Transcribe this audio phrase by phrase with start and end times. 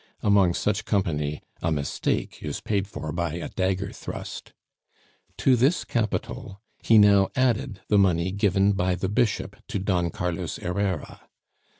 [0.23, 4.51] Among such company a mistake is paid for by a dagger thrust.
[5.37, 10.55] To this capital he now added the money given by the bishop to Don Carlos
[10.55, 11.29] Herrera.